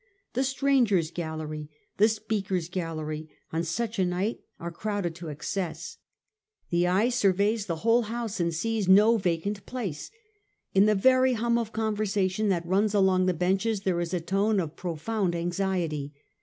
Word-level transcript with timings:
The 0.33 0.43
strangers' 0.43 1.11
gallery, 1.11 1.69
the 1.97 2.07
Speaker's 2.09 2.69
gallery 2.69 3.29
on 3.53 3.61
such 3.63 3.99
a 3.99 4.03
Bight 4.03 4.39
are 4.59 4.71
crowded 4.71 5.13
to 5.13 5.27
excess. 5.27 5.97
The 6.71 6.87
eye 6.87 7.09
surveys 7.09 7.67
the 7.67 7.75
1840. 7.75 7.81
TIIE 7.85 7.85
ADDKESS. 7.85 7.85
379 7.85 7.85
whole 7.85 8.01
House 8.01 8.39
and 8.39 8.53
sees 8.55 8.87
no 8.87 9.17
vacant 9.17 9.65
place. 9.67 10.09
In 10.73 10.85
the 10.87 10.95
very 10.95 11.33
hum 11.33 11.59
of 11.59 11.71
conversation 11.71 12.49
that 12.49 12.65
runs 12.65 12.95
along 12.95 13.27
the 13.27 13.35
benches 13.35 13.81
there 13.81 14.01
is 14.01 14.15
a 14.15 14.19
tone 14.19 14.59
of 14.59 14.75
profound 14.75 15.35
anxiety. 15.35 16.13